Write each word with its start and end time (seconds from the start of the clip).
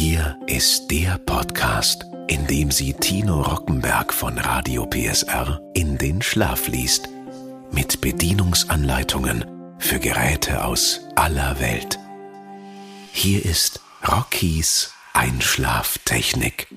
Hier 0.00 0.38
ist 0.46 0.92
der 0.92 1.18
Podcast, 1.18 2.06
in 2.28 2.46
dem 2.46 2.70
sie 2.70 2.92
Tino 2.92 3.42
Rockenberg 3.42 4.14
von 4.14 4.38
Radio 4.38 4.86
PSR 4.86 5.60
in 5.74 5.98
den 5.98 6.22
Schlaf 6.22 6.68
liest. 6.68 7.08
Mit 7.72 8.00
Bedienungsanleitungen 8.00 9.44
für 9.80 9.98
Geräte 9.98 10.62
aus 10.62 11.00
aller 11.16 11.58
Welt. 11.58 11.98
Hier 13.10 13.44
ist 13.44 13.80
Rockies 14.06 14.92
Einschlaftechnik. 15.14 16.68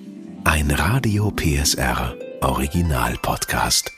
Ein 0.43 0.71
Radio 0.71 1.29
PSR 1.29 2.15
Original 2.41 3.19
Podcast. 3.21 3.91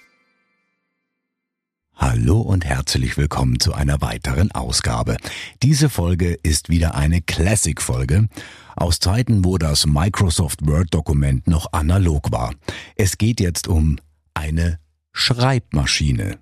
Hallo 1.96 2.42
und 2.42 2.66
herzlich 2.66 3.16
willkommen 3.16 3.62
zu 3.62 3.71
einer 3.71 4.02
weiteren 4.02 4.52
Ausgabe. 4.52 5.16
Diese 5.62 5.90
Folge 5.90 6.34
ist 6.44 6.68
wieder 6.68 6.96
eine 6.96 7.21
Classic-Folge 7.21 8.28
aus 8.76 9.00
Zeiten, 9.00 9.46
wo 9.46 9.58
das 9.58 9.86
Microsoft 9.86 10.66
Word-Dokument 10.66 11.48
noch 11.48 11.72
analog 11.73 12.32
war. 12.32 12.54
Es 12.96 13.18
geht 13.18 13.40
jetzt 13.40 13.68
um 13.68 13.98
eine 14.34 14.80
Schreibmaschine. 15.12 16.40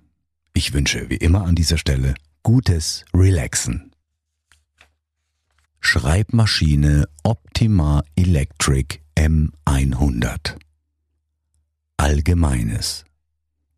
Ich 0.54 0.72
wünsche 0.72 1.08
wie 1.10 1.16
immer 1.16 1.44
an 1.44 1.54
dieser 1.54 1.78
Stelle 1.78 2.14
gutes 2.42 3.04
Relaxen. 3.14 3.92
Schreibmaschine 5.80 7.06
Optima 7.22 8.02
Electric 8.16 9.00
M100. 9.16 10.56
Allgemeines. 11.96 13.04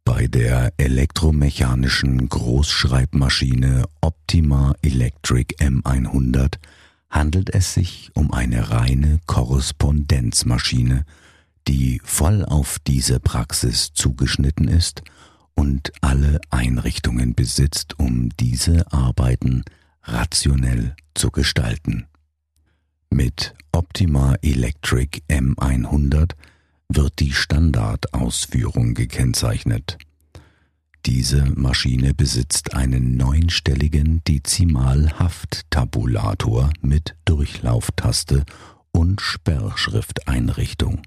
Bei 0.05 0.27
der 0.27 0.73
elektromechanischen 0.77 2.29
Großschreibmaschine 2.29 3.87
Optima 4.03 4.75
Electric 4.83 5.57
M100 5.57 6.59
handelt 7.15 7.55
es 7.55 7.75
sich 7.75 8.11
um 8.15 8.33
eine 8.33 8.71
reine 8.71 9.21
Korrespondenzmaschine, 9.27 11.07
die 11.69 12.01
voll 12.05 12.45
auf 12.45 12.79
diese 12.81 13.21
Praxis 13.21 13.93
zugeschnitten 13.95 14.67
ist 14.67 15.03
und 15.55 15.93
alle 16.01 16.41
Einrichtungen 16.51 17.35
besitzt, 17.35 17.99
um 18.01 18.31
diese 18.41 18.93
Arbeiten 18.93 19.65
rationell 20.03 20.97
zu 21.15 21.31
gestalten. 21.31 22.07
Mit 23.11 23.55
Optima 23.71 24.35
Electric 24.43 25.23
M100 25.29 26.33
wird 26.89 27.21
die 27.21 27.33
Standardausführung 27.33 28.95
gekennzeichnet. 28.95 29.99
Diese 31.07 31.45
Maschine 31.55 32.15
besitzt 32.15 32.75
einen 32.75 33.17
neunstelligen 33.19 34.25
Dezimalhafttabulator 34.25 36.71
mit 36.81 37.15
Durchlauftaste 37.27 38.45
und 38.91 39.21
Sperrschrifteinrichtung. 39.21 41.03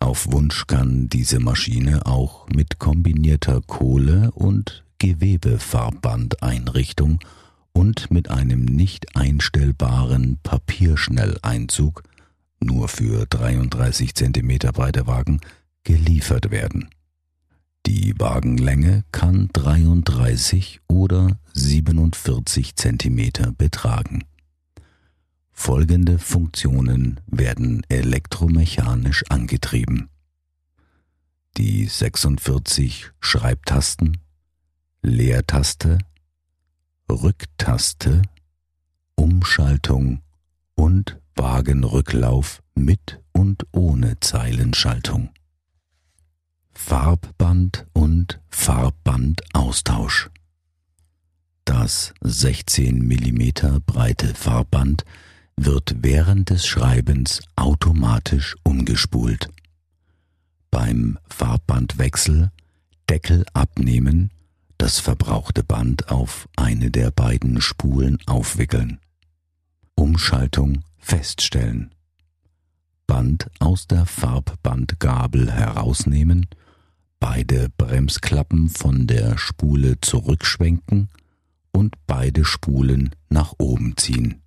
Auf 0.00 0.32
Wunsch 0.32 0.66
kann 0.66 1.10
diese 1.10 1.40
Maschine 1.40 2.06
auch 2.06 2.48
mit 2.48 2.78
kombinierter 2.78 3.60
Kohle- 3.60 4.30
und 4.30 4.82
Gewebefarbandeinrichtung 4.98 7.18
und 7.72 8.10
mit 8.10 8.30
einem 8.30 8.64
nicht 8.64 9.14
einstellbaren 9.14 10.38
Papierschnelleinzug 10.42 12.02
nur 12.60 12.88
für 12.88 13.26
33 13.26 14.14
cm 14.14 14.58
breite 14.72 15.06
Wagen 15.06 15.42
geliefert 15.84 16.50
werden. 16.50 16.88
Die 17.86 18.14
Wagenlänge 18.18 19.04
kann 19.12 19.48
33 19.52 20.80
oder 20.88 21.38
47 21.54 22.76
cm 22.76 23.54
betragen. 23.56 24.24
Folgende 25.52 26.18
Funktionen 26.18 27.20
werden 27.26 27.82
elektromechanisch 27.88 29.24
angetrieben. 29.28 30.08
Die 31.56 31.86
46 31.86 33.10
Schreibtasten, 33.20 34.18
Leertaste, 35.02 35.98
Rücktaste, 37.10 38.22
Umschaltung 39.16 40.22
und 40.74 41.18
Wagenrücklauf 41.34 42.62
mit 42.74 43.20
und 43.32 43.66
ohne 43.72 44.20
Zeilenschaltung. 44.20 45.30
Farbband 46.80 47.86
und 47.92 48.40
Farbbandaustausch. 48.48 50.30
Das 51.66 52.14
16 52.22 53.06
mm 53.06 53.82
breite 53.84 54.34
Farbband 54.34 55.04
wird 55.56 55.96
während 55.98 56.48
des 56.48 56.66
Schreibens 56.66 57.42
automatisch 57.56 58.56
umgespult. 58.62 59.50
Beim 60.70 61.18
Farbbandwechsel 61.28 62.52
Deckel 63.10 63.44
abnehmen, 63.52 64.30
das 64.78 64.98
verbrauchte 64.98 65.64
Band 65.64 66.10
auf 66.10 66.48
eine 66.56 66.90
der 66.90 67.10
beiden 67.10 67.60
Spulen 67.60 68.18
aufwickeln. 68.24 68.98
Umschaltung 69.94 70.84
feststellen. 70.96 71.90
Band 73.06 73.50
aus 73.58 73.88
der 73.88 74.06
Farbbandgabel 74.06 75.52
herausnehmen, 75.52 76.46
beide 77.20 77.68
Bremsklappen 77.76 78.68
von 78.68 79.06
der 79.06 79.38
Spule 79.38 80.00
zurückschwenken 80.00 81.08
und 81.72 81.94
beide 82.06 82.44
Spulen 82.44 83.10
nach 83.28 83.54
oben 83.58 83.96
ziehen. 83.96 84.42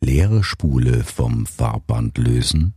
Leere 0.00 0.44
Spule 0.44 1.04
vom 1.04 1.46
Farbband 1.46 2.18
lösen, 2.18 2.74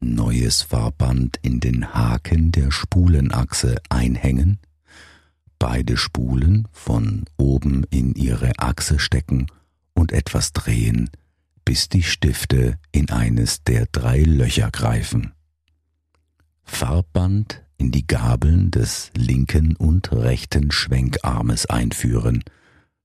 neues 0.00 0.62
Farbband 0.62 1.38
in 1.42 1.60
den 1.60 1.94
Haken 1.94 2.52
der 2.52 2.70
Spulenachse 2.70 3.76
einhängen, 3.88 4.58
beide 5.58 5.96
Spulen 5.96 6.68
von 6.72 7.24
oben 7.36 7.84
in 7.90 8.14
ihre 8.14 8.58
Achse 8.58 8.98
stecken 8.98 9.46
und 9.94 10.12
etwas 10.12 10.52
drehen, 10.52 11.10
bis 11.64 11.88
die 11.88 12.02
Stifte 12.02 12.78
in 12.92 13.10
eines 13.10 13.62
der 13.64 13.86
drei 13.86 14.22
Löcher 14.22 14.70
greifen. 14.70 15.32
Farbband 16.64 17.62
in 17.80 17.90
die 17.90 18.06
Gabeln 18.06 18.70
des 18.70 19.10
linken 19.16 19.74
und 19.74 20.12
rechten 20.12 20.70
Schwenkarmes 20.70 21.64
einführen, 21.64 22.44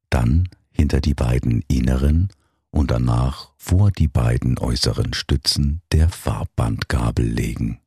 dann 0.10 0.50
hinter 0.70 1.00
die 1.00 1.14
beiden 1.14 1.64
inneren 1.70 2.28
und 2.72 2.92
danach 2.92 3.54
vor 3.56 3.92
die 3.92 4.10
beiden 4.10 4.60
äußeren 4.60 5.14
Stützen 5.14 5.82
der 5.94 6.10
Farbbandgabel 6.10 7.26
legen. 7.26 7.80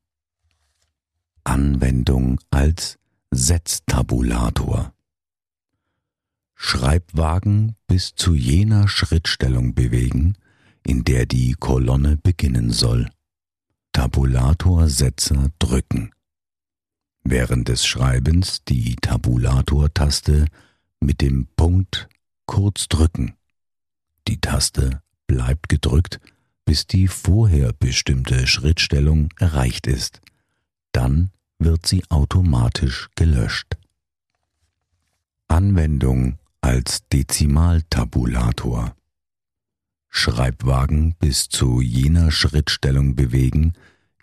Anwendung 1.45 2.41
als 2.51 2.99
Setztabulator. 3.31 4.95
Schreibwagen 6.55 7.77
bis 7.87 8.15
zu 8.15 8.35
jener 8.35 8.89
Schrittstellung 8.89 9.75
bewegen, 9.75 10.39
in 10.87 11.05
der 11.05 11.27
die 11.27 11.53
Kolonne 11.53 12.17
beginnen 12.17 12.71
soll. 12.71 13.11
Tabulatorsetzer 13.93 15.51
drücken. 15.59 16.13
Während 17.31 17.69
des 17.69 17.85
Schreibens 17.85 18.65
die 18.65 18.97
Tabulatortaste 18.97 20.47
mit 20.99 21.21
dem 21.21 21.47
Punkt 21.57 22.09
kurz 22.47 22.89
drücken. 22.89 23.35
Die 24.27 24.41
Taste 24.41 25.03
bleibt 25.27 25.69
gedrückt, 25.69 26.21
bis 26.65 26.87
die 26.87 27.07
vorher 27.07 27.75
bestimmte 27.75 28.47
Schrittstellung 28.47 29.29
erreicht 29.39 29.87
ist. 29.87 30.23
Dann 30.93 31.31
wird 31.59 31.87
sie 31.87 32.03
automatisch 32.09 33.11
gelöscht. 33.15 33.77
Anwendung 35.49 36.39
als 36.63 37.07
Dezimaltabulator. 37.13 38.97
Schreibwagen 40.09 41.15
bis 41.19 41.51
zu 41.51 41.83
jener 41.83 42.31
Schrittstellung 42.31 43.17
bewegen, 43.17 43.75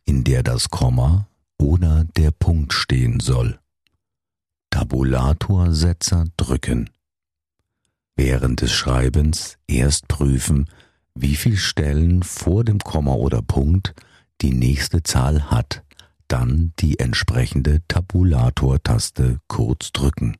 in 0.06 0.24
der 0.24 0.42
das 0.42 0.72
Komma 0.72 1.28
oder 1.60 2.06
der 2.16 2.31
Punkt 2.31 2.74
stehen 2.74 3.19
soll. 3.19 3.60
Tabulatorsetzer 4.69 6.25
drücken. 6.38 6.90
Während 8.16 8.62
des 8.62 8.72
Schreibens 8.72 9.57
erst 9.68 10.07
prüfen, 10.07 10.69
wie 11.16 11.36
viel 11.36 11.57
Stellen 11.57 12.24
vor 12.24 12.63
dem 12.63 12.80
Komma 12.80 13.13
oder 13.13 13.42
Punkt 13.42 13.94
die 14.42 14.54
nächste 14.54 15.04
Zahl 15.04 15.50
hat, 15.50 15.84
dann 16.28 16.74
die 16.80 17.00
entsprechende 17.00 17.81
Tabulatortaste 17.88 19.40
kurz 19.48 19.92
drücken. 19.92 20.38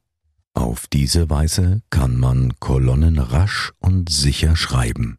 Auf 0.54 0.88
diese 0.88 1.30
Weise 1.30 1.82
kann 1.90 2.18
man 2.18 2.54
Kolonnen 2.60 3.20
rasch 3.20 3.74
und 3.80 4.10
sicher 4.10 4.56
schreiben. 4.56 5.18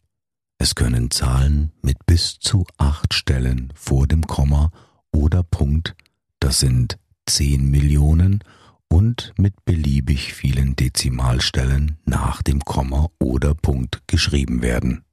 Es 0.58 0.74
können 0.74 1.10
Zahlen 1.10 1.72
mit 1.82 2.06
bis 2.06 2.38
zu 2.38 2.66
acht 2.78 3.12
Stellen 3.12 3.72
vor 3.74 4.06
dem 4.06 4.26
Komma 4.26 4.70
oder 5.12 5.42
Punkt, 5.42 5.94
das 6.40 6.60
sind 6.60 6.98
zehn 7.26 7.70
Millionen, 7.70 8.42
und 8.88 9.34
mit 9.36 9.64
beliebig 9.64 10.32
vielen 10.32 10.76
Dezimalstellen 10.76 11.98
nach 12.04 12.40
dem 12.40 12.64
Komma 12.64 13.08
oder 13.18 13.52
Punkt 13.54 14.02
geschrieben 14.06 14.62
werden. 14.62 15.04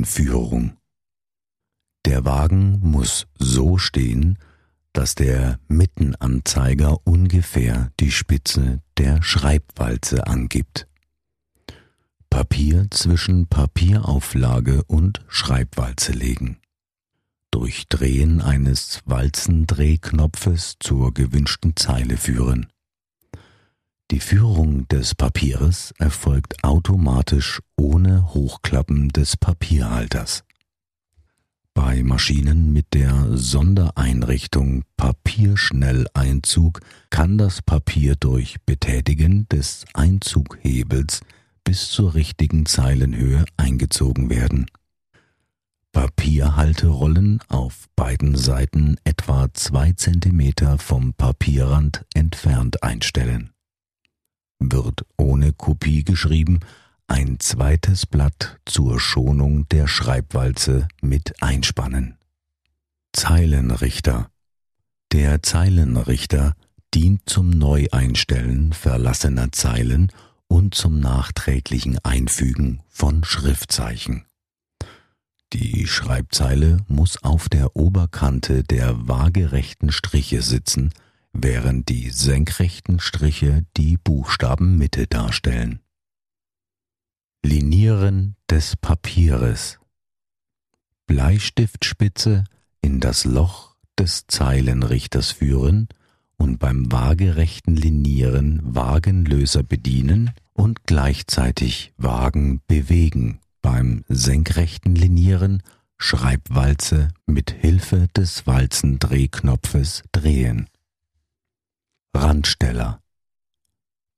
in 0.00 0.06
Führung. 0.06 0.78
Der 2.06 2.24
Wagen 2.24 2.80
muss 2.80 3.26
so 3.38 3.76
stehen, 3.76 4.38
dass 4.94 5.14
der 5.14 5.58
Mittenanzeiger 5.68 6.96
ungefähr 7.04 7.90
die 8.00 8.10
Spitze 8.10 8.80
der 8.96 9.22
Schreibwalze 9.22 10.26
angibt. 10.26 10.86
Papier 12.30 12.86
zwischen 12.90 13.48
Papierauflage 13.48 14.84
und 14.84 15.20
Schreibwalze 15.28 16.12
legen. 16.12 16.58
Durch 17.50 17.88
Drehen 17.88 18.40
eines 18.40 19.00
Walzendrehknopfes 19.04 20.76
zur 20.78 21.12
gewünschten 21.12 21.76
Zeile 21.76 22.16
führen. 22.16 22.68
Die 24.12 24.20
Führung 24.20 24.88
des 24.88 25.14
Papieres 25.14 25.92
erfolgt 25.98 26.64
automatisch 26.64 27.60
ohne 27.76 28.32
Hochklappen 28.32 29.08
des 29.10 29.36
Papierhalters. 29.36 30.44
Bei 31.74 32.02
Maschinen 32.02 32.72
mit 32.72 32.86
der 32.94 33.36
Sondereinrichtung 33.36 34.84
Papierschnelleinzug 34.96 36.80
kann 37.10 37.38
das 37.38 37.62
Papier 37.62 38.16
durch 38.16 38.56
Betätigen 38.66 39.48
des 39.48 39.84
Einzughebels 39.94 41.20
bis 41.64 41.88
zur 41.90 42.14
richtigen 42.14 42.66
Zeilenhöhe 42.66 43.44
eingezogen 43.56 44.30
werden. 44.30 44.66
Papierhalterollen 45.92 47.40
auf 47.48 47.88
beiden 47.96 48.36
Seiten 48.36 48.96
etwa 49.04 49.52
zwei 49.54 49.92
Zentimeter 49.92 50.78
vom 50.78 51.14
Papierrand 51.14 52.04
entfernt 52.14 52.82
einstellen. 52.82 53.50
Wird 54.60 55.04
ohne 55.16 55.52
Kopie 55.52 56.04
geschrieben, 56.04 56.60
ein 57.08 57.40
zweites 57.40 58.06
Blatt 58.06 58.60
zur 58.66 59.00
Schonung 59.00 59.68
der 59.68 59.88
Schreibwalze 59.88 60.86
mit 61.02 61.42
einspannen. 61.42 62.18
Zeilenrichter 63.12 64.30
Der 65.12 65.42
Zeilenrichter 65.42 66.54
dient 66.94 67.22
zum 67.28 67.50
Neueinstellen 67.50 68.72
verlassener 68.72 69.50
Zeilen 69.50 70.12
und 70.50 70.74
zum 70.74 70.98
nachträglichen 70.98 71.98
Einfügen 72.04 72.82
von 72.88 73.22
Schriftzeichen. 73.22 74.26
Die 75.52 75.86
Schreibzeile 75.86 76.78
muss 76.88 77.22
auf 77.22 77.48
der 77.48 77.76
Oberkante 77.76 78.64
der 78.64 79.08
waagerechten 79.08 79.92
Striche 79.92 80.42
sitzen, 80.42 80.92
während 81.32 81.88
die 81.88 82.10
senkrechten 82.10 82.98
Striche 82.98 83.64
die 83.76 83.96
Buchstabenmitte 83.96 85.06
darstellen. 85.06 85.80
Linieren 87.44 88.36
des 88.50 88.76
Papieres. 88.76 89.78
Bleistiftspitze 91.06 92.44
in 92.80 92.98
das 92.98 93.24
Loch 93.24 93.76
des 93.98 94.26
Zeilenrichters 94.26 95.30
führen 95.30 95.88
und 96.40 96.58
beim 96.58 96.90
waagerechten 96.90 97.76
Linieren 97.76 98.60
Wagenlöser 98.64 99.62
bedienen 99.62 100.30
und 100.54 100.86
gleichzeitig 100.86 101.92
Wagen 101.98 102.62
bewegen. 102.66 103.40
Beim 103.60 104.04
senkrechten 104.08 104.94
Linieren 104.94 105.62
Schreibwalze 105.98 107.08
mit 107.26 107.50
Hilfe 107.50 108.08
des 108.16 108.46
Walzendrehknopfes 108.46 110.02
drehen. 110.12 110.68
Randsteller 112.16 113.00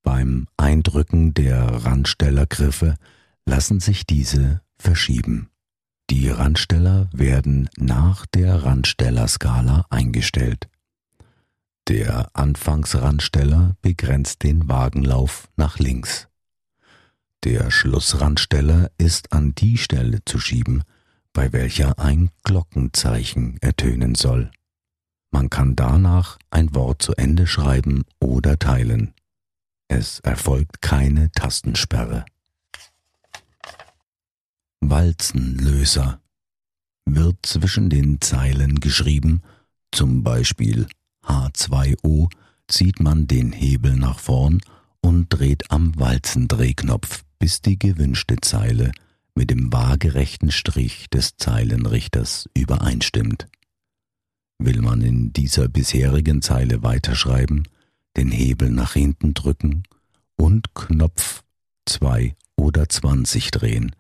beim 0.04 0.46
Eindrücken 0.56 1.34
der 1.34 1.84
Randstellergriffe 1.84 2.96
lassen 3.46 3.80
sich 3.80 4.06
diese 4.06 4.60
verschieben. 4.76 5.48
Die 6.10 6.28
Randsteller 6.28 7.08
werden 7.12 7.68
nach 7.76 8.26
der 8.26 8.64
Randstellerskala 8.64 9.86
eingestellt. 9.90 10.68
Der 11.88 12.30
Anfangsrandsteller 12.34 13.76
begrenzt 13.82 14.44
den 14.44 14.68
Wagenlauf 14.68 15.48
nach 15.56 15.78
links. 15.80 16.28
Der 17.42 17.72
Schlussrandsteller 17.72 18.92
ist 18.98 19.32
an 19.32 19.54
die 19.56 19.76
Stelle 19.76 20.24
zu 20.24 20.38
schieben, 20.38 20.84
bei 21.32 21.52
welcher 21.52 21.98
ein 21.98 22.30
Glockenzeichen 22.44 23.58
ertönen 23.60 24.14
soll. 24.14 24.52
Man 25.32 25.50
kann 25.50 25.74
danach 25.74 26.38
ein 26.50 26.72
Wort 26.74 27.02
zu 27.02 27.14
Ende 27.14 27.48
schreiben 27.48 28.04
oder 28.20 28.60
teilen. 28.60 29.12
Es 29.88 30.20
erfolgt 30.20 30.82
keine 30.82 31.32
Tastensperre. 31.32 32.24
Walzenlöser 34.80 36.20
wird 37.06 37.44
zwischen 37.44 37.90
den 37.90 38.20
Zeilen 38.20 38.78
geschrieben, 38.78 39.42
zum 39.90 40.22
Beispiel 40.22 40.86
H2O, 41.24 42.28
zieht 42.68 43.00
man 43.00 43.26
den 43.26 43.52
Hebel 43.52 43.96
nach 43.96 44.18
vorn 44.18 44.60
und 45.00 45.28
dreht 45.28 45.70
am 45.70 45.98
Walzendrehknopf, 45.98 47.24
bis 47.38 47.60
die 47.60 47.78
gewünschte 47.78 48.36
Zeile 48.40 48.92
mit 49.34 49.50
dem 49.50 49.72
waagerechten 49.72 50.50
Strich 50.50 51.08
des 51.10 51.36
Zeilenrichters 51.36 52.48
übereinstimmt. 52.54 53.46
Will 54.58 54.80
man 54.80 55.02
in 55.02 55.32
dieser 55.32 55.68
bisherigen 55.68 56.42
Zeile 56.42 56.82
weiterschreiben, 56.82 57.66
den 58.16 58.30
Hebel 58.30 58.70
nach 58.70 58.92
hinten 58.92 59.34
drücken 59.34 59.82
und 60.36 60.74
Knopf 60.74 61.42
2 61.86 62.36
oder 62.56 62.88
20 62.88 63.50
drehen, 63.50 63.94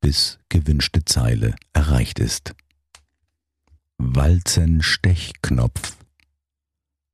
bis 0.00 0.38
gewünschte 0.48 1.04
Zeile 1.04 1.54
erreicht 1.72 2.18
ist. 2.18 2.54
Walzenstechknopf 3.98 5.96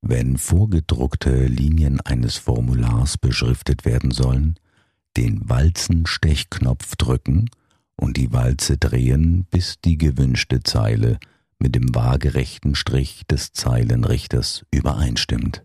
Wenn 0.03 0.37
vorgedruckte 0.37 1.47
Linien 1.47 2.01
eines 2.01 2.37
Formulars 2.37 3.17
beschriftet 3.19 3.85
werden 3.85 4.11
sollen, 4.11 4.57
den 5.17 5.49
Walzenstechknopf 5.49 6.97
drücken 6.97 7.49
und 7.95 8.17
die 8.17 8.33
Walze 8.33 8.79
drehen, 8.79 9.47
bis 9.51 9.81
die 9.81 9.97
gewünschte 9.97 10.65
Zeile 10.65 11.19
mit 11.61 11.77
dem 11.77 11.95
waagerechten 11.95 12.75
Strich 12.75 13.23
des 13.29 13.53
Zeilenrichters 13.53 14.67
übereinstimmt. 14.73 15.63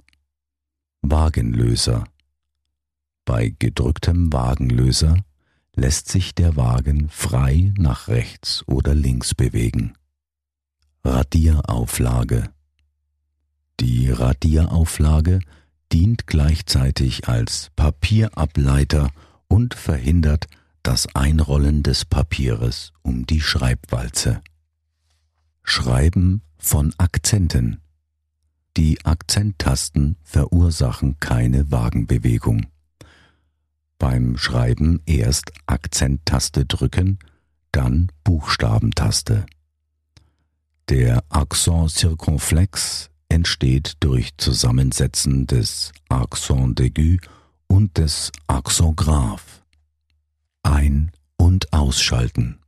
Wagenlöser. 1.01 2.03
Bei 3.25 3.55
gedrücktem 3.57 4.31
Wagenlöser 4.31 5.17
lässt 5.75 6.09
sich 6.09 6.35
der 6.35 6.55
Wagen 6.55 7.09
frei 7.09 7.73
nach 7.75 8.07
rechts 8.07 8.63
oder 8.67 8.93
links 8.93 9.33
bewegen. 9.33 9.93
Radierauflage. 11.03 12.49
Die 13.79 14.09
Radierauflage 14.09 15.39
dient 15.91 16.27
gleichzeitig 16.27 17.27
als 17.27 17.69
Papierableiter 17.75 19.11
und 19.47 19.75
verhindert 19.75 20.47
das 20.83 21.13
Einrollen 21.15 21.83
des 21.83 22.05
Papieres 22.05 22.93
um 23.01 23.25
die 23.25 23.41
Schreibwalze. 23.41 24.41
Schreiben 25.63 26.41
von 26.57 26.93
Akzenten. 26.97 27.81
Die 28.77 29.03
Akzenttasten 29.05 30.17
verursachen 30.23 31.19
keine 31.19 31.71
Wagenbewegung. 31.71 32.67
Beim 33.99 34.37
Schreiben 34.37 35.01
erst 35.05 35.51
Akzenttaste 35.65 36.65
drücken, 36.65 37.19
dann 37.71 38.11
Buchstabentaste. 38.23 39.45
Der 40.89 41.23
Accent 41.29 41.91
circonflex 41.91 43.09
entsteht 43.29 43.93
durch 43.99 44.37
Zusammensetzen 44.37 45.47
des 45.47 45.91
Accent 46.09 46.79
d'aigu 46.79 47.19
und 47.67 47.97
des 47.97 48.31
Accent 48.47 48.95
grave. 48.95 49.41
Ein- 50.63 51.11
und 51.37 51.71
Ausschalten. 51.73 52.59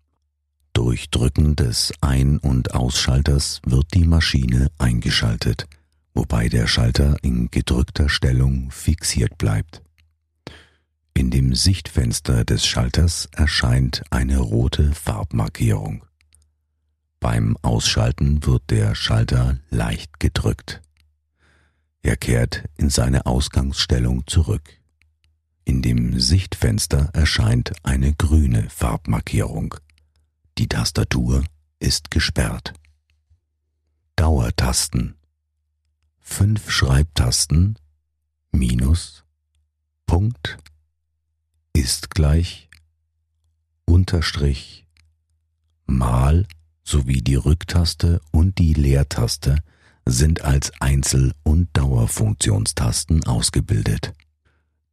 Durch 0.73 1.09
Drücken 1.09 1.55
des 1.55 1.93
Ein- 2.01 2.37
und 2.37 2.73
Ausschalters 2.73 3.61
wird 3.65 3.93
die 3.93 4.05
Maschine 4.05 4.69
eingeschaltet 4.77 5.67
wobei 6.19 6.49
der 6.49 6.67
Schalter 6.67 7.15
in 7.21 7.49
gedrückter 7.49 8.09
Stellung 8.09 8.71
fixiert 8.71 9.37
bleibt. 9.37 9.81
In 11.13 11.31
dem 11.31 11.55
Sichtfenster 11.55 12.43
des 12.43 12.65
Schalters 12.65 13.29
erscheint 13.31 14.03
eine 14.09 14.39
rote 14.39 14.91
Farbmarkierung. 14.93 16.03
Beim 17.19 17.57
Ausschalten 17.61 18.45
wird 18.45 18.69
der 18.69 18.95
Schalter 18.95 19.59
leicht 19.69 20.19
gedrückt. 20.19 20.81
Er 22.01 22.15
kehrt 22.15 22.63
in 22.77 22.89
seine 22.89 23.25
Ausgangsstellung 23.25 24.25
zurück. 24.25 24.79
In 25.65 25.81
dem 25.81 26.19
Sichtfenster 26.19 27.09
erscheint 27.13 27.73
eine 27.83 28.13
grüne 28.13 28.69
Farbmarkierung. 28.69 29.75
Die 30.57 30.67
Tastatur 30.67 31.43
ist 31.79 32.09
gesperrt. 32.09 32.73
Dauertasten 34.15 35.15
fünf 36.19 36.69
Schreibtasten 36.71 37.77
minus 38.51 39.25
Punkt 40.05 40.57
ist 41.73 42.11
gleich 42.11 42.69
Unterstrich 43.85 44.87
Mal 45.85 46.47
sowie 46.89 47.21
die 47.21 47.35
Rücktaste 47.35 48.19
und 48.31 48.57
die 48.57 48.73
Leertaste 48.73 49.57
sind 50.05 50.41
als 50.41 50.71
Einzel- 50.81 51.33
und 51.43 51.69
Dauerfunktionstasten 51.73 53.25
ausgebildet. 53.25 54.13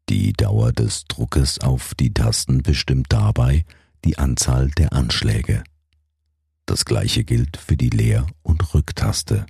Die 0.08 0.34
Dauer 0.34 0.72
des 0.72 1.04
Druckes 1.04 1.58
auf 1.60 1.94
die 1.94 2.12
Tasten 2.12 2.62
bestimmt 2.62 3.06
dabei 3.08 3.64
die 4.04 4.18
Anzahl 4.18 4.70
der 4.72 4.92
Anschläge. 4.92 5.64
Das 6.66 6.84
gleiche 6.84 7.24
gilt 7.24 7.56
für 7.56 7.76
die 7.76 7.90
Leer- 7.90 8.26
und 8.42 8.74
Rücktaste. 8.74 9.46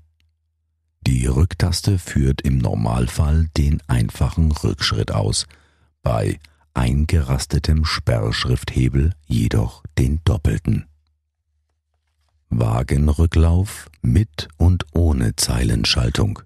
Die 1.07 1.27
Rücktaste 1.27 1.99
führt 1.99 2.43
im 2.43 2.59
Normalfall 2.59 3.49
den 3.57 3.83
einfachen 3.87 4.53
Rückschritt 4.53 5.11
aus, 5.11 5.47
bei 6.03 6.39
eingerastetem 6.75 7.85
Sperrschrifthebel 7.85 9.15
jedoch 9.27 9.83
den 9.99 10.21
doppelten. 10.25 10.87
Wagenrücklauf 12.51 13.91
mit 14.03 14.49
und 14.57 14.87
ohne 14.93 15.37
Zeilenschaltung. 15.37 16.41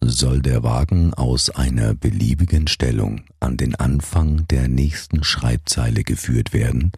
Soll 0.00 0.40
der 0.40 0.62
Wagen 0.62 1.12
aus 1.12 1.50
einer 1.50 1.94
beliebigen 1.94 2.66
Stellung 2.66 3.22
an 3.38 3.56
den 3.56 3.74
Anfang 3.74 4.48
der 4.48 4.68
nächsten 4.68 5.22
Schreibzeile 5.22 6.02
geführt 6.04 6.52
werden, 6.52 6.92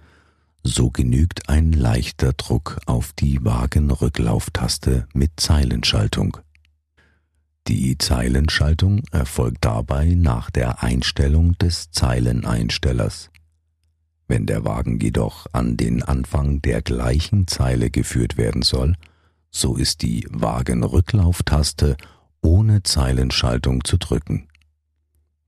so 0.62 0.90
genügt 0.90 1.48
ein 1.48 1.72
leichter 1.72 2.32
Druck 2.32 2.78
auf 2.86 3.12
die 3.12 3.44
Wagenrücklauftaste 3.44 5.08
mit 5.12 5.32
Zeilenschaltung. 5.36 6.38
Die 7.66 7.98
Zeilenschaltung 7.98 9.02
erfolgt 9.10 9.64
dabei 9.64 10.14
nach 10.16 10.50
der 10.50 10.82
Einstellung 10.82 11.58
des 11.58 11.90
Zeileneinstellers. 11.90 13.30
Wenn 14.32 14.46
der 14.46 14.64
Wagen 14.64 14.98
jedoch 14.98 15.46
an 15.52 15.76
den 15.76 16.02
Anfang 16.02 16.62
der 16.62 16.80
gleichen 16.80 17.46
Zeile 17.48 17.90
geführt 17.90 18.38
werden 18.38 18.62
soll, 18.62 18.94
so 19.50 19.76
ist 19.76 20.00
die 20.00 20.26
Wagenrücklauftaste 20.30 21.98
ohne 22.40 22.82
Zeilenschaltung 22.82 23.84
zu 23.84 23.98
drücken. 23.98 24.48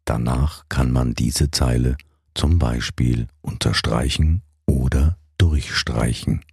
Danach 0.05 0.69
kann 0.69 0.93
man 0.93 1.15
diese 1.15 1.51
Zeile 1.51 1.97
zum 2.35 2.59
Beispiel 2.59 3.27
unterstreichen 3.41 4.43
oder 4.67 5.17
durchstreichen. 5.39 6.45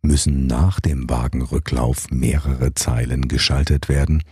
Müssen 0.00 0.46
nach 0.46 0.80
dem 0.80 1.10
Wagenrücklauf 1.10 2.10
mehrere 2.10 2.72
Zeilen 2.72 3.28
geschaltet 3.28 3.90
werden, 3.90 4.22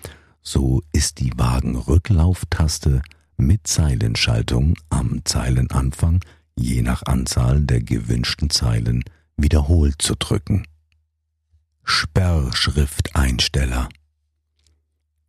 so 0.40 0.80
ist 0.94 1.20
die 1.20 1.32
Wagenrücklauftaste 1.36 3.02
mit 3.36 3.66
Zeilenschaltung 3.66 4.76
am 4.88 5.20
Zeilenanfang 5.26 6.20
je 6.56 6.82
nach 6.82 7.02
Anzahl 7.04 7.62
der 7.62 7.82
gewünschten 7.82 8.50
Zeilen 8.50 9.04
wiederholt 9.36 10.02
zu 10.02 10.14
drücken. 10.14 10.66
Sperrschrifteinsteller 11.84 13.88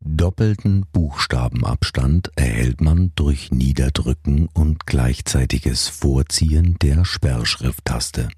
Doppelten 0.04 0.88
Buchstabenabstand 0.92 2.32
erhält 2.36 2.82
man 2.82 3.12
durch 3.16 3.51
Niederdrücken 3.51 4.48
und 4.48 4.88
gleichzeitiges 4.88 5.90
Vorziehen 5.90 6.75
der 6.82 7.06
Sperrschrifttaste. 7.06 8.30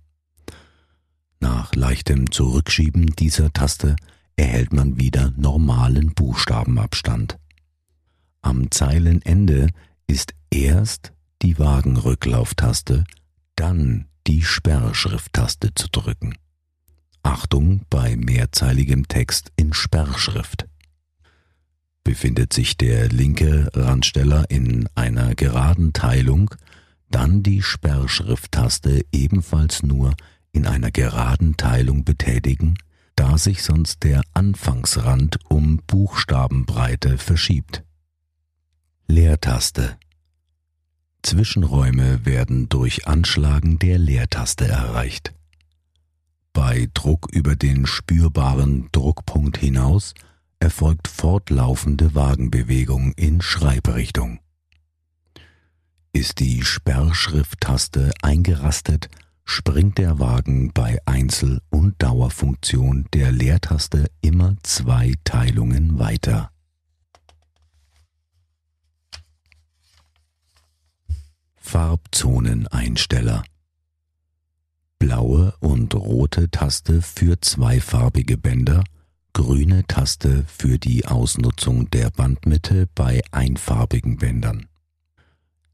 Nach 1.40 1.74
leichtem 1.74 2.32
Zurückschieben 2.32 3.08
dieser 3.18 3.54
Taste 3.54 3.96
erhält 4.36 4.74
man 4.74 5.00
wieder 5.00 5.32
normalen 5.38 6.14
Buchstabenabstand. 6.14 7.40
Am 8.42 8.70
Zeilenende 8.70 9.70
ist 10.06 10.34
erst 10.50 11.14
die 11.44 11.60
Wagenrücklauftaste, 11.60 13.04
dann 13.56 14.06
die 14.26 14.42
Sperrschrifttaste 14.42 15.76
zu 15.76 15.90
drücken. 15.90 16.36
Achtung 17.22 17.86
bei 17.90 18.16
mehrzeiligem 18.16 19.08
Text 19.08 19.52
in 19.58 19.74
Sperrschrift. 19.74 20.68
Befindet 22.04 22.54
sich 22.54 22.78
der 22.78 23.10
linke 23.10 23.70
Randsteller 23.74 24.50
in 24.50 24.88
einer 24.96 25.36
geraden 25.36 25.94
Teilung, 25.94 26.54
dann 27.10 27.44
die 27.44 27.62
Sperrschrifttaste 27.62 29.06
ebenfalls 29.12 29.84
nur 29.84 30.16
in 30.52 30.66
einer 30.66 30.92
geraden 30.92 31.58
Teilung 31.58 32.04
betätigen, 32.04 32.76
da 33.16 33.38
sich 33.38 33.64
sonst 33.64 34.04
der 34.04 34.22
Anfangsrand 34.34 35.40
um 35.50 35.82
Buchstabenbreite 35.88 37.18
verschiebt. 37.18 37.84
Leertaste 39.08 39.98
Zwischenräume 41.24 42.26
werden 42.26 42.70
durch 42.70 43.08
Anschlagen 43.08 43.80
der 43.80 43.98
Leertaste 43.98 44.68
erreicht. 44.68 45.34
Bei 46.52 46.88
Druck 46.94 47.30
über 47.32 47.56
den 47.56 47.88
spürbaren 47.88 48.90
Druckpunkt 48.92 49.58
hinaus 49.58 50.14
erfolgt 50.60 51.08
fortlaufende 51.08 52.14
Wagenbewegung 52.14 53.14
in 53.14 53.42
Schreibrichtung. 53.42 54.40
Ist 56.12 56.40
die 56.40 56.64
Sperrschrifttaste 56.64 58.12
eingerastet, 58.22 59.10
springt 59.46 59.98
der 59.98 60.20
Wagen 60.20 60.72
bei 60.72 61.00
Einzel- 61.06 61.60
und 61.70 61.96
Dauerfunktion 62.02 63.08
der 63.14 63.32
Leertaste 63.32 64.12
immer 64.22 64.56
zwei 64.62 65.16
Teilungen 65.24 65.98
weiter. 65.98 66.53
Farbzoneneinsteller. 71.74 73.44
Blaue 75.00 75.56
und 75.60 75.96
rote 75.96 76.52
Taste 76.52 77.02
für 77.02 77.42
zweifarbige 77.42 78.38
Bänder, 78.38 78.84
grüne 79.34 79.84
Taste 79.88 80.46
für 80.46 80.78
die 80.78 81.08
Ausnutzung 81.08 81.90
der 81.90 82.12
Bandmitte 82.12 82.88
bei 82.94 83.24
einfarbigen 83.32 84.18
Bändern. 84.18 84.68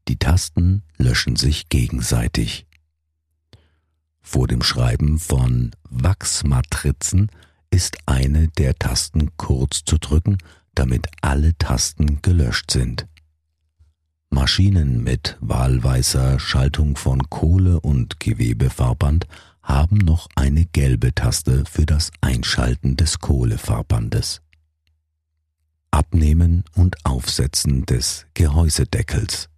Die 0.08 0.16
Tasten 0.16 0.84
löschen 0.96 1.36
sich 1.36 1.68
gegenseitig. 1.68 2.66
Vor 4.22 4.48
dem 4.48 4.62
Schreiben 4.62 5.18
von 5.18 5.72
Wachsmatrizen 5.90 7.30
ist 7.70 7.98
eine 8.06 8.48
der 8.48 8.74
Tasten 8.74 9.36
kurz 9.36 9.82
zu 9.84 9.98
drücken, 9.98 10.38
damit 10.74 11.08
alle 11.20 11.58
Tasten 11.58 12.22
gelöscht 12.22 12.70
sind. 12.70 13.06
Maschinen 14.30 15.02
mit 15.02 15.36
wahlweißer 15.40 16.38
Schaltung 16.38 16.96
von 16.96 17.28
Kohle- 17.28 17.80
und 17.80 18.20
Gewebefahrband 18.20 19.26
haben 19.60 19.98
noch 19.98 20.28
eine 20.36 20.66
gelbe 20.66 21.12
Taste 21.12 21.64
für 21.68 21.84
das 21.84 22.12
Einschalten 22.20 22.96
des 22.96 23.18
Kohlefahrbandes. 23.18 24.40
Abnehmen 25.90 26.64
und 26.74 27.04
Aufsetzen 27.04 27.84
des 27.86 28.26
Gehäusedeckels. 28.34 29.48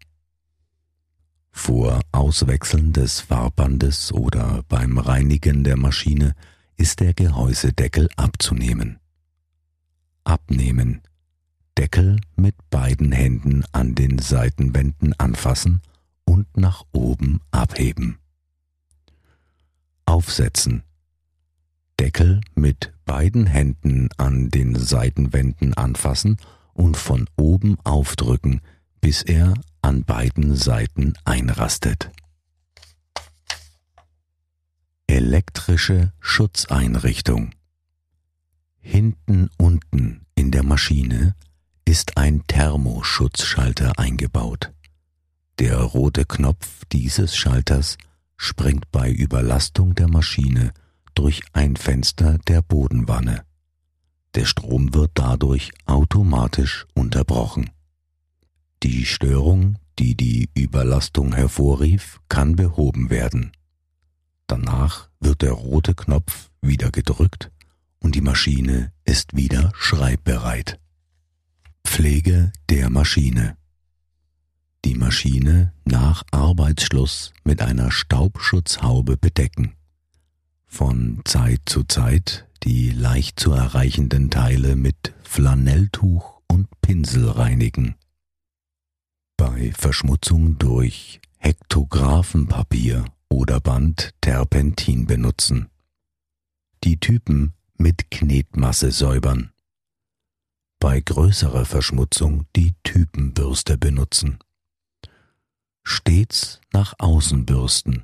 Vor 1.51 2.01
Auswechseln 2.11 2.95
des 2.95 3.21
Fahrbandes 3.21 4.11
oder 4.11 4.63
beim 4.69 4.97
Reinigen 4.97 5.65
der 5.65 5.77
Maschine 5.77 6.35
ist 6.79 7.01
der 7.01 7.13
Gehäusedeckel 7.13 8.09
abzunehmen. 8.17 8.99
Abnehmen 10.25 11.03
Deckel 11.79 12.21
mit 12.37 12.55
beiden 12.71 13.13
Händen 13.13 13.65
an 13.73 13.95
den 13.95 14.19
Seitenwänden 14.19 15.15
anfassen 15.19 15.81
und 16.25 16.57
nach 16.57 16.85
oben 16.93 17.41
abheben. 17.51 18.19
Aufsetzen. 20.05 20.83
Deckel 21.99 22.41
mit 22.55 22.93
beiden 23.05 23.47
Händen 23.47 24.09
an 24.19 24.51
den 24.51 24.75
Seitenwänden 24.75 25.75
anfassen 25.75 26.37
und 26.75 26.97
von 26.97 27.29
oben 27.37 27.79
aufdrücken, 27.85 28.61
bis 29.01 29.23
er 29.23 29.55
an 29.81 30.05
beiden 30.05 30.57
Seiten 30.57 31.15
einrastet. 31.25 32.11
Elektrische 35.07 36.13
Schutzeinrichtung. 36.21 37.55
Hinten 38.81 39.49
unten 39.59 40.27
in 40.35 40.51
der 40.51 40.63
Maschine 40.63 41.35
ist 41.85 42.17
ein 42.17 42.45
Thermoschutzschalter 42.47 43.99
eingebaut. 43.99 44.73
Der 45.59 45.79
rote 45.79 46.25
Knopf 46.25 46.85
dieses 46.93 47.37
Schalters 47.37 47.99
springt 48.37 48.91
bei 48.91 49.11
Überlastung 49.11 49.95
der 49.95 50.09
Maschine 50.09 50.73
durch 51.15 51.43
ein 51.53 51.77
Fenster 51.77 52.39
der 52.49 52.63
Bodenwanne. 52.63 53.45
Der 54.35 54.47
Strom 54.47 54.95
wird 54.95 55.13
dadurch 55.15 55.71
automatisch 55.85 56.87
unterbrochen. 56.95 57.71
Die 58.83 59.05
Störung, 59.05 59.77
die 59.99 60.17
die 60.17 60.51
Überlastung 60.55 61.35
hervorrief, 61.35 62.19
kann 62.29 62.57
behoben 62.57 63.11
werden. 63.11 63.53
Danach 64.47 65.09
wird 65.21 65.43
der 65.43 65.53
rote 65.53 65.95
Knopf 65.95 66.51
wieder 66.61 66.91
gedrückt 66.91 67.51
und 68.01 68.15
die 68.15 68.21
Maschine 68.21 68.93
ist 69.05 69.37
wieder 69.37 69.71
schreibbereit. 69.77 70.81
Pflege 71.85 72.53
der 72.71 72.91
Maschine. 72.91 73.57
Die 74.85 74.95
Maschine 74.95 75.73
nach 75.85 76.25
Arbeitsschluss 76.31 77.33
mit 77.45 77.63
einer 77.63 77.91
Staubschutzhaube 77.91 79.17
bedecken. 79.17 79.75
Von 80.67 81.21
Zeit 81.25 81.61
zu 81.67 81.85
Zeit 81.85 82.49
die 82.65 82.91
leicht 82.91 83.41
zu 83.41 83.53
erreichenden 83.53 84.31
Teile 84.31 84.77
mit 84.77 85.15
Flanelltuch 85.23 86.41
und 86.49 86.69
Pinsel 86.81 87.29
reinigen. 87.29 87.97
Bei 89.37 89.73
Verschmutzung 89.73 90.59
durch 90.59 91.21
Hektographenpapier 91.39 93.05
oder 93.29 93.61
Band 93.61 94.15
Terpentin 94.21 95.07
benutzen. 95.07 95.69
Die 96.85 96.99
Typen 96.99 97.55
mit 97.77 98.11
Knetmasse 98.11 98.93
säubern. 98.93 99.52
Bei 100.83 101.01
größerer 101.01 101.65
Verschmutzung 101.65 102.47
die 102.57 102.75
Typenbürste 102.83 103.79
benutzen. 103.79 104.41
Stets 105.85 106.61
nach 106.73 106.95
außen 106.99 107.47
bürsten. 107.47 108.03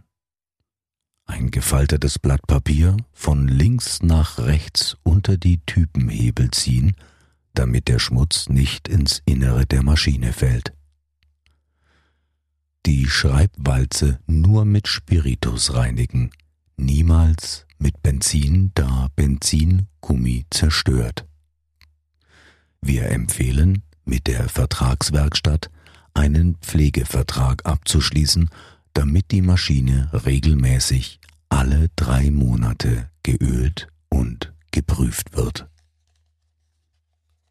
Ein 1.24 1.50
gefaltetes 1.50 2.20
Blatt 2.20 2.46
Papier 2.46 2.96
von 3.12 3.48
links 3.48 4.00
nach 4.02 4.38
rechts 4.38 4.96
unter 5.02 5.36
die 5.36 5.58
Typenhebel 5.66 6.52
ziehen, 6.52 6.94
damit 7.52 7.88
der 7.88 7.98
Schmutz 7.98 8.48
nicht 8.48 8.86
ins 8.86 9.22
Innere 9.24 9.66
der 9.66 9.82
Maschine 9.82 10.32
fällt. 10.32 10.72
Die 12.86 13.08
Schreibwalze 13.08 14.20
nur 14.28 14.64
mit 14.64 14.86
Spiritus 14.86 15.74
reinigen, 15.74 16.30
niemals 16.76 17.66
mit 17.80 18.00
Benzin, 18.02 18.70
da 18.74 19.08
Benzin 19.16 19.88
Gummi 20.00 20.46
zerstört. 20.50 21.27
Wir 22.80 23.10
empfehlen, 23.10 23.82
mit 24.04 24.26
der 24.26 24.48
Vertragswerkstatt 24.48 25.70
einen 26.14 26.56
Pflegevertrag 26.56 27.66
abzuschließen 27.66 28.48
damit 28.98 29.30
die 29.30 29.42
Maschine 29.42 30.10
regelmäßig 30.12 31.20
alle 31.48 31.88
drei 31.94 32.32
Monate 32.32 33.08
geölt 33.22 33.86
und 34.08 34.52
geprüft 34.72 35.36
wird. 35.36 35.68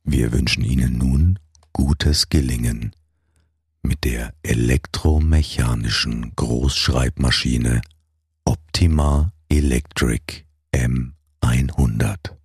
Wir 0.03 0.33
wünschen 0.33 0.65
Ihnen 0.65 0.97
nun 0.97 1.39
gutes 1.71 2.27
Gelingen 2.27 2.91
mit 3.81 4.03
der 4.03 4.33
elektromechanischen 4.43 6.35
Großschreibmaschine 6.35 7.79
Optima 8.43 9.31
Electric 9.47 10.43
M100. 10.73 12.36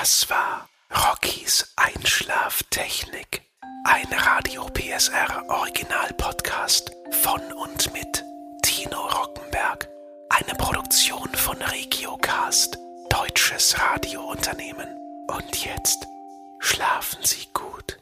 Das 0.00 0.30
war 0.30 0.66
Rockys 0.90 1.74
Einschlaftechnik. 1.76 3.42
Ein 3.84 4.06
Radio 4.10 4.64
PSR 4.72 5.44
Original 5.50 6.14
Podcast 6.16 6.90
von 7.22 7.42
und 7.52 7.92
mit 7.92 8.24
Tino 8.62 8.98
Rockenberg. 8.98 9.90
Eine 10.30 10.56
Produktion 10.56 11.28
von 11.34 11.60
Regiocast, 11.60 12.78
deutsches 13.10 13.78
Radiounternehmen. 13.78 14.88
Und 15.28 15.66
jetzt 15.66 16.06
schlafen 16.60 17.22
Sie 17.22 17.46
gut. 17.52 17.99